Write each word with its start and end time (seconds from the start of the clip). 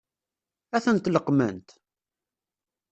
Ad 0.75 0.81
tent-leqqment? 0.83 1.67